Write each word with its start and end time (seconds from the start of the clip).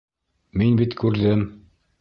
Мин 0.61 0.81
бит 0.81 0.97
күрҙем. 1.05 1.47